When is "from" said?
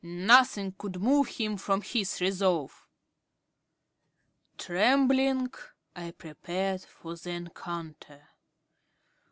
1.57-1.83